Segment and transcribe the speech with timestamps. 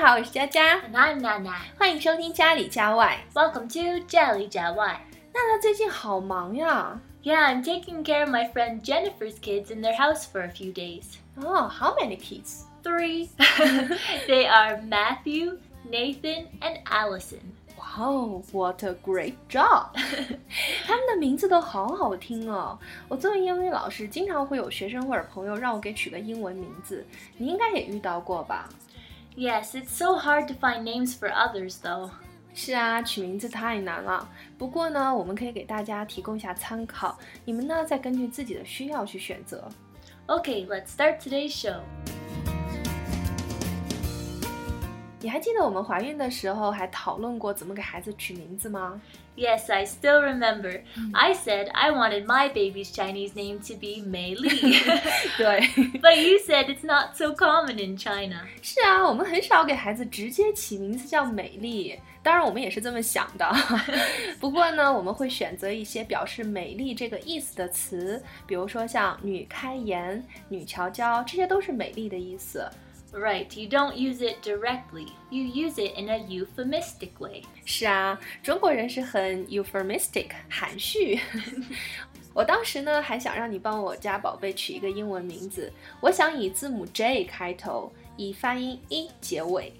[0.00, 1.54] 好，我是佳佳， And I'm Nana.
[1.78, 3.18] 欢迎收听家里家外。
[3.34, 4.96] Welcome to Jelly Jawai.
[5.32, 7.00] 娜娜最近好忙呀。
[7.22, 10.72] Yeah, I'm taking care of my friend Jennifer's kids in their house for a few
[10.72, 11.04] days.
[11.36, 12.62] 哦、h o w many kids？
[12.82, 13.28] Three.
[14.26, 15.58] they are Matthew,
[15.90, 17.40] Nathan, and Allison.
[17.78, 19.88] 哇哦，What a great job！
[20.86, 22.78] 他们的名字都好好听哦。
[23.08, 27.04] 我作为英语老师，经常会有学生或者朋友让我给取个英文名字，
[27.38, 28.68] 你应该也遇到过吧？
[29.36, 32.10] Yes, it's so hard to find names for others though.
[32.54, 34.26] 是啊，取名字太难了。
[34.56, 39.68] 不过呢，我们可以给大家提供一下参考，你们呢再根据自己的需要去选择。
[40.26, 41.80] Okay, let's start today's show.
[45.21, 48.99] 你还记得我们怀孕的时候还讨论过怎么给孩子取名字吗
[49.37, 50.81] ？Yes, I still remember.
[51.13, 54.49] I said I wanted my baby's Chinese name to be Mei Li.
[55.37, 55.61] 对
[55.99, 58.41] ，but you said it's not so common in China.
[58.63, 61.99] 是啊，我们很少给孩子直接起名字叫美丽。
[62.23, 63.47] 当然，我们也是这么想的。
[64.39, 72.67] 不过呢，我们会选择一些表示美丽这个意思的词，比如说像女开颜、女乔娇，这些都是美丽的意思。
[73.12, 75.06] Right, you don't use it directly.
[75.30, 77.44] You use it in a euphemistic way.
[77.64, 81.20] 是啊，中国人是很 euphemistic 含蓄。
[82.34, 89.72] 我当时呢还想让你帮我家宝贝取一个英文名字，我想以字母 J 开头，以发音 e 结尾。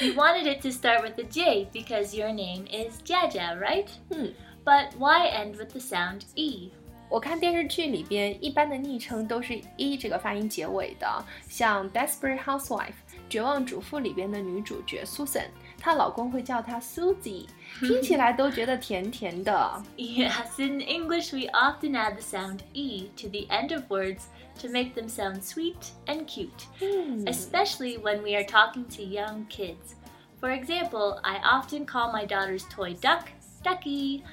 [0.00, 3.88] You wanted it to start with a J because your name is Jaja, right?
[4.08, 4.32] 嗯，
[4.64, 6.70] But why end with the sound E?
[7.10, 12.90] 我看电视剧里边一般的昵称都是 e 这个发音结尾的，像《Desperate Housewife》
[13.28, 15.46] 绝望主妇里边的女主角 Susan，
[15.78, 17.46] 她老公会叫她 Susie，
[17.78, 19.82] 听起来都觉得甜甜的。
[19.96, 24.24] Yes, in English we often add the sound E to the end of words
[24.60, 29.46] to make them sound sweet and cute, 嗯 especially when we are talking to young
[29.48, 29.94] kids.
[30.40, 33.28] For example, I often call my daughter's toy duck
[33.63, 34.23] Ducky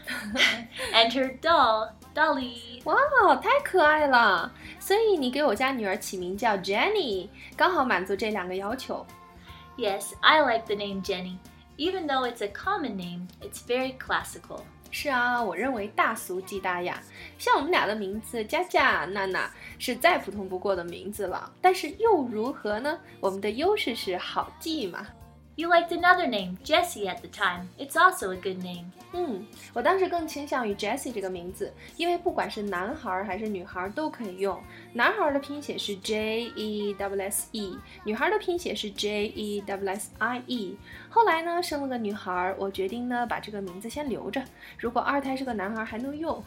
[0.92, 2.82] and her doll Dolly.
[2.84, 4.50] 哇，太可爱了！
[4.80, 9.06] 所以你给我家女儿起名叫 Jenny，刚好满足这两个要求。
[9.76, 11.36] Yes, I like the name Jenny.
[11.76, 14.62] Even though it's a common name, it's very classical.
[14.90, 17.00] 是啊，我认为大俗即大雅。
[17.38, 22.98] 像我们俩的名字佳佳、娜娜是再普通不过的名字了，但是又如何呢？
[23.20, 25.06] 我们的优势是好记嘛。
[25.57, 27.69] You liked another name, Jessie, at the time.
[27.77, 28.85] It's also a good name.
[29.11, 34.59] 嗯，我当时更倾向于 Jessie 这个名字，因为不管是男孩还是女孩都可以用。
[34.93, 40.75] 男孩的拼写是 J E W S E，女孩的拼写是 J E W S I E。
[41.07, 44.43] 后来呢，生了个女孩，我决定呢把这个名字先留着，
[44.79, 46.43] 如果二胎是个男孩还能用。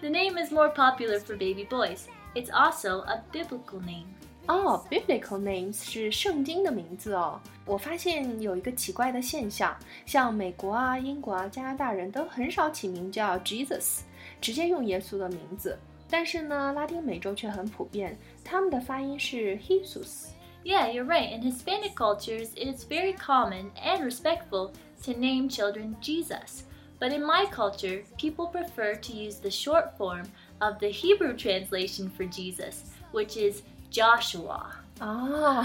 [0.00, 2.02] The name is more popular for baby boys.
[2.34, 4.06] It's also a biblical name.
[4.46, 7.40] 哦，biblical names 是圣经的名字哦。
[7.64, 14.00] 我发现有一个奇怪的现象，像美国啊、英国啊、加拿大人都很少起名叫 Jesus，
[14.40, 15.78] 直接用耶稣的名字。
[16.10, 20.26] 但是呢，拉丁美洲却很普遍，他们的发音是 Jesus。
[20.64, 21.32] Yeah, you're right.
[21.34, 24.72] In Hispanic cultures, it is very common and respectful
[25.04, 26.64] to name children Jesus.
[27.00, 30.26] But in my culture, people prefer to use the short form
[30.60, 34.62] of the Hebrew translation for Jesus, which is Joshua.
[35.00, 35.64] 哦，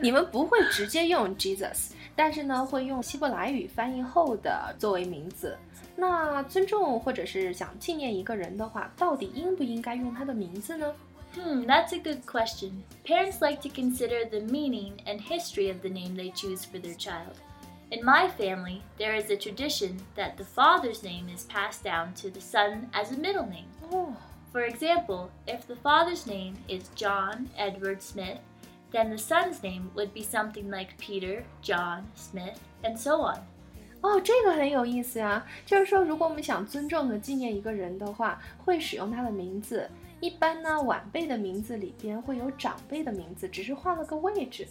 [0.00, 5.56] 你们不会直接用 Jesus，但是呢，会用希伯来语翻译后的作为名字。
[5.94, 10.92] 那尊重或者是想纪念一个人的话，到底应不应该用他的名字呢？
[11.34, 12.82] Hmm, that's a good question.
[13.04, 16.96] Parents like to consider the meaning and history of the name they choose for their
[16.96, 17.36] child.
[17.90, 22.30] In my family, there is a tradition that the father's name is passed down to
[22.30, 23.68] the son as a middle name.
[23.90, 24.12] 哦，
[24.52, 28.38] For example, if the father's name is John Edward Smith,
[28.90, 33.40] then the son's name would be something like Peter, John, Smith, and so on.
[34.02, 35.46] 哦，这个很有意思呀。
[35.64, 39.88] 就是说，如果我们想尊重和纪念一个人的话，会使用他的名字。
[40.20, 44.68] 一般呢，晚辈的名字里边会有长辈的名字，只是换了个位置。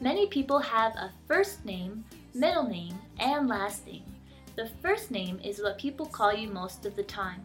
[0.00, 2.02] Many people have a first name,
[2.34, 4.02] middle name, and last name.
[4.56, 7.44] The first name is what people call you most of the time.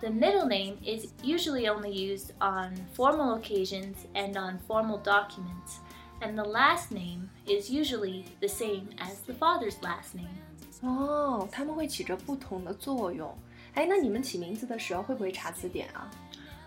[0.00, 5.78] The middle name is usually only used on formal occasions and on formal documents,
[6.20, 10.28] and the last name is usually the same as the father's last name.
[10.82, 13.34] 哦，他们会起着不同的作用。
[13.74, 16.10] 哎，那你们起名字的时候会不会查词典啊？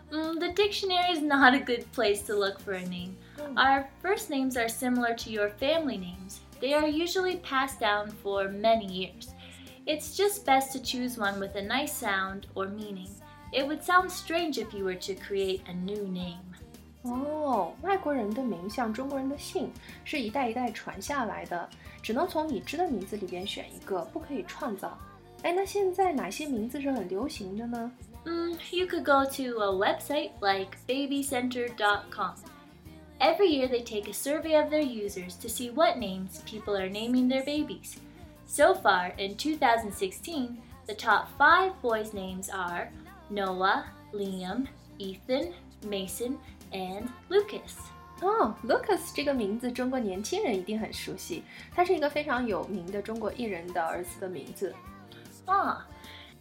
[0.09, 3.17] Mm, the dictionary is not a good place to look for a name.
[3.55, 6.39] Our first names are similar to your family names.
[6.59, 9.35] They are usually passed down for many years.
[9.85, 13.09] It's just best to choose one with a nice sound or meaning.
[13.51, 16.43] It would sound strange if you were to create a new name.
[17.03, 19.69] 哦，外国人的名像中国人的姓，
[20.03, 21.69] 是一代一代传下来的，
[22.01, 24.97] 只能从已知的名字里边选一个，不可以创造。
[25.43, 27.91] 哎，那现在哪些名字是很流行的呢？
[28.25, 32.33] Mm, you could go to a website like babycenter.com.
[33.19, 36.89] Every year they take a survey of their users to see what names people are
[36.89, 37.95] naming their babies.
[38.45, 40.57] So far, in 2016,
[40.87, 42.89] the top five boys' names are
[43.31, 44.67] Noah, Liam,
[44.97, 45.53] Ethan,
[45.83, 46.37] Mason,
[46.71, 47.75] and Lucas.
[48.21, 51.43] 哦，Lucas 这个名字中国年轻人一定很熟悉，
[51.73, 54.73] 他是一个非常有名的中国艺人的儿子的名字。
[55.45, 55.81] Ah,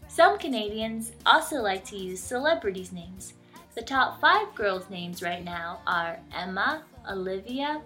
[0.08, 3.32] some Canadians also like to use celebrities' names.
[3.75, 7.82] The top five girls' names right now are Emma, Olivia,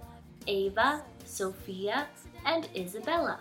[0.47, 2.07] Ava, Sophia,
[2.45, 3.41] and Isabella.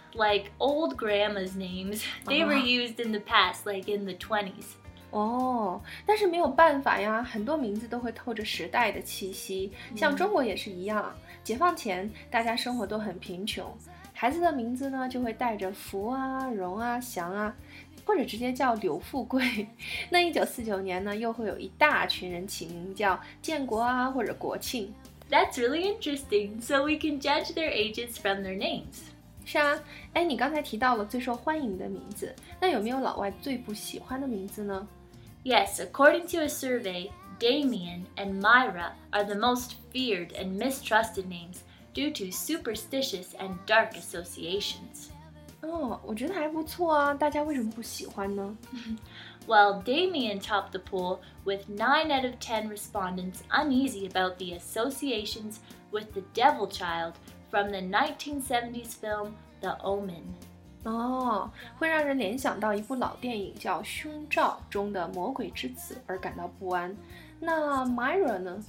[0.14, 2.02] like old grandma's names.
[2.24, 2.64] They were Ah.
[2.64, 4.74] used in the past, like in the 20s.
[5.10, 11.14] 哦，但是没有办法呀，很多名字都会透着时代的气息，像嗯中国也是一样。
[11.44, 13.72] 解放前，大家生活都很贫穷，
[14.12, 17.54] 孩子的名字呢就会带着福啊、荣啊、祥啊，
[18.04, 19.68] 或者直接叫柳富贵。
[20.10, 24.92] 那一九四九年呢，又会有一大群人起名叫建国啊或者国庆。
[25.30, 26.60] That's really interesting.
[26.60, 29.12] So we can judge their ages from their names.
[29.44, 29.78] 是啊，
[30.12, 34.86] 哎，你刚才提到了最受欢迎的名字，那有没有老外最不喜欢的名字呢？
[35.44, 41.58] Yes, according to a survey, Damien and Myra are the most feared and mistrusted names
[41.94, 45.10] due to superstitious and dark associations.
[45.60, 48.56] 哦，我觉得还不错啊，大家为什么不喜欢呢？
[49.46, 55.58] While Damien topped the poll with 9 out of 10 respondents uneasy about the associations
[55.92, 57.12] with the devil child
[57.50, 60.22] from the 1970s film The Omen.
[60.84, 66.96] 哦，会让人联想到一部老电影叫《胸罩》中的魔鬼之子而感到不安。
[67.40, 68.62] 那 Myra 呢？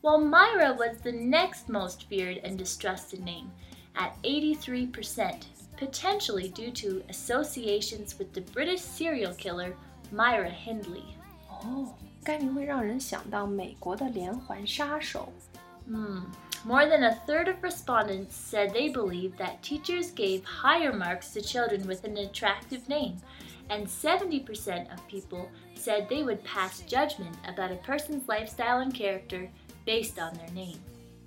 [0.00, 3.50] While Myra was the next most feared and distrusted name
[3.94, 5.42] at 83%,
[5.78, 9.74] potentially due to associations with the British serial killer
[10.12, 11.04] Myra Hindley.
[11.48, 11.94] 哦，
[12.24, 15.32] 该名会让人想到美国的连环杀手。
[15.88, 16.22] Hmm.
[16.66, 21.40] More than a third of respondents said they believed that teachers gave higher marks to
[21.40, 23.16] children with an attractive name,
[23.68, 29.48] and 70% of people said they would pass judgment about a person's lifestyle and character
[29.84, 30.78] based on their name.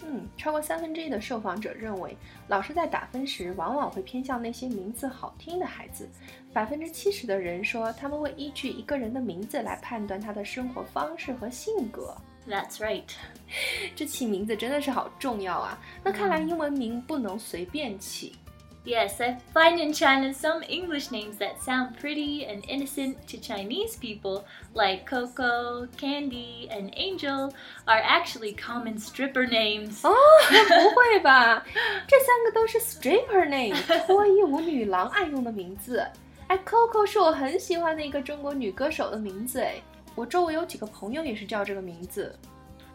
[0.05, 2.15] 嗯，超过三分之一的受访者认为，
[2.47, 6.07] 老师在打分时往往会偏向那些名字好听的孩子。
[6.53, 12.15] 百分之七十的人说，他们会依据一个人的名字来判断他的生活方式和性格。
[12.47, 13.03] That's right.
[13.95, 15.79] 这起名字真的是好重要啊！
[16.03, 18.35] 那看来英文名不能随便起。
[18.85, 23.97] Yes, I find in China some English names that sound pretty and innocent to Chinese
[23.97, 24.43] people,
[24.75, 27.51] like Coco, Candy, and Angel,
[27.85, 30.07] are actually common stripper names.
[30.07, 31.65] 哦，不会吧？
[32.07, 36.05] 这三个都是 stripper name，脱衣舞女郎爱用的名字。
[36.45, 39.81] 哎，Coco 是我很喜欢的一个中国女歌手的名字，哎，
[40.15, 42.37] 我周围有几个朋友也是叫这个名字。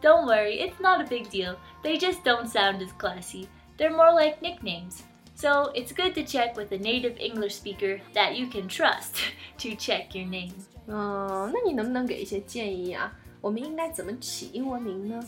[0.01, 1.55] Don't worry, it's not a big deal.
[1.83, 3.47] They just don't sound as classy.
[3.77, 5.01] They're more like nicknames.
[5.35, 9.17] So it's good to check with a native English speaker that you can trust
[9.59, 10.53] to check your name.
[10.87, 13.13] 嗯，那你能不能给一些建议啊？
[13.39, 15.19] 我们应该怎么起英文名呢？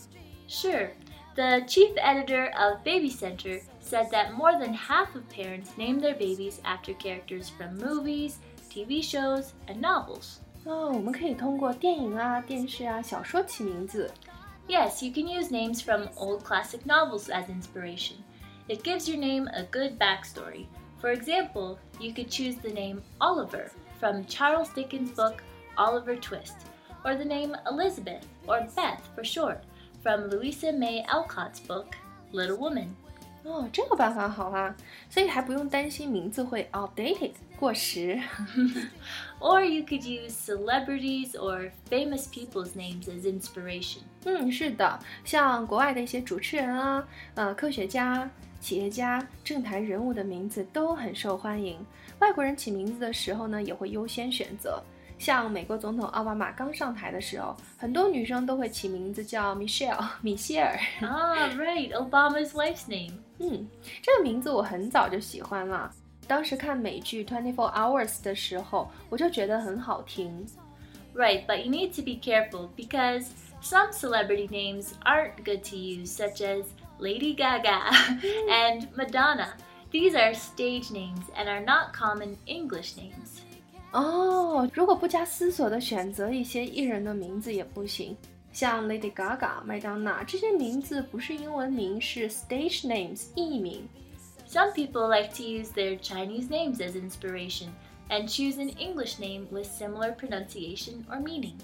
[0.48, 0.90] Sure.
[1.36, 6.16] The chief editor of Baby Center said that more than half of parents name their
[6.16, 8.36] babies after characters from movies,
[8.72, 10.42] TV shows, and novels.
[10.68, 14.10] 哦，我们可以通过电影啊、电视啊、小说起名字。
[14.68, 18.18] Yes, you can use names from old classic novels as inspiration.
[18.68, 20.68] It gives your name a good backstory.
[21.02, 25.44] For example, you could choose the name Oliver from Charles Dickens' book
[25.78, 26.56] Oliver Twist,
[27.04, 29.66] or the name Elizabeth or Beth for short
[30.02, 31.96] from Louisa May Alcott's book
[32.32, 32.96] Little Woman.
[33.49, 34.77] 哦，这个办法好啊，
[35.09, 38.21] 所以还不用担心名字会 outdated 过时。
[39.41, 44.01] Or you could use celebrities or famous people's names as inspiration.
[44.25, 48.29] 嗯，是的，像国外的一些主持人啊、呃科学家、
[48.61, 51.79] 企业家、政坛人物的名字都很受欢迎。
[52.19, 54.83] 外国人起名字的时候呢，也会优先选择。
[55.18, 60.78] 像美国总统奥巴马刚上台的时候，很多女生都会起名字叫 Michelle 米歇尔。
[61.02, 63.14] Ah, right, Obama's wife's name.
[63.40, 63.68] 嗯，
[64.02, 65.92] 这个名字我很早就喜欢了。
[66.28, 70.46] 当时看美剧《Twenty Four Hours》的时候，我就觉得很好听。
[71.16, 73.28] Right, but you need to be careful because
[73.62, 76.64] some celebrity names aren't good to use, such as
[77.00, 77.92] Lady Gaga
[78.50, 79.54] and Madonna.
[79.92, 83.42] These are stage names and are not common English names.
[83.93, 88.17] 哦，如果不加思索的选择一些艺人的名字也不行，
[88.53, 93.89] 像 Lady Gaga、麦当娜这些名字不是英文名，是 stage names 艺名。
[94.47, 97.69] Some people like to use their Chinese names as inspiration
[98.09, 101.55] and choose an English name with similar pronunciation or meaning.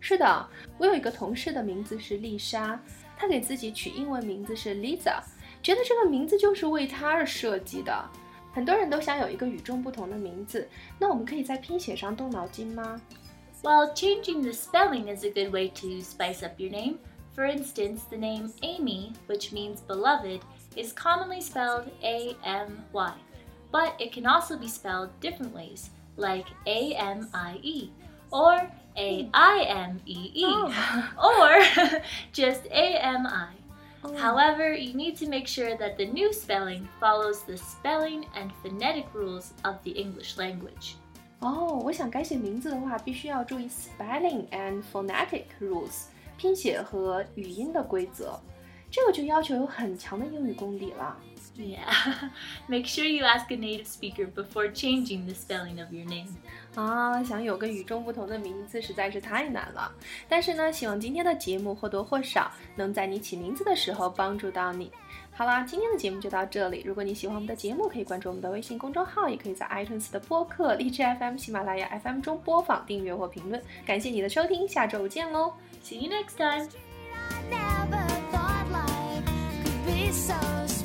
[0.00, 2.80] 是的，我有一个同事的名字是丽莎，
[3.16, 5.20] 她给自己取英文名字是 Lisa，
[5.62, 8.08] 觉得这个名字就是为她而设计的。
[8.57, 10.67] 很多人都想有一个与众不同的名字，
[10.99, 13.01] 那我们可以在拼写上动脑筋吗？
[13.63, 16.97] Well, changing the spelling is a good way to spice up your name.
[17.33, 20.41] For instance, the name Amy, which means beloved,
[20.75, 23.13] is commonly spelled A M Y,
[23.71, 27.89] but it can also be spelled different ways, like A M I E,
[28.31, 30.45] or A I M E E,
[31.17, 31.63] or
[32.33, 33.47] just A M I.
[34.07, 34.13] Oh.
[34.15, 39.05] However, you need to make sure that the new spelling follows the spelling and phonetic
[39.13, 40.95] rules of the English language.
[41.39, 46.05] 哦，我想改写名字的话，必须要注意 spelling and phonetic rules，
[46.37, 48.39] 拼写和语音的规则。
[48.90, 51.16] 这个就要求有很强的英语功底了。
[51.56, 52.30] Yeah,
[52.68, 56.28] make sure you ask a native speaker before changing the spelling of your name.
[56.76, 59.92] 啊，想有个与众不同的名字实在是太难了。
[60.28, 64.88] 但是呢，希望今天的节目或多或少能在你起名字的时候帮助到你。
[65.32, 66.84] 好啦，今天的节目就到这里。
[66.86, 73.60] 如果你喜欢我们的节目，可以关注我们的微信公众号，也可以在 iTunes 的播客、荔枝 FM、喜马拉雅 FM 中播放、订阅或评论。
[73.84, 76.87] 感谢你的收听，下周见喽！See you next time.
[80.12, 80.77] so